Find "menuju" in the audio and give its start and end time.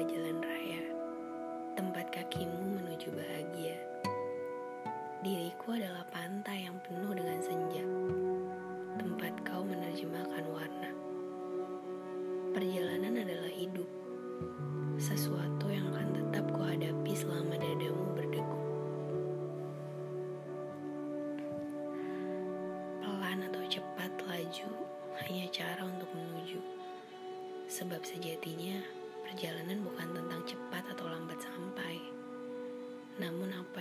2.80-3.12, 26.16-26.56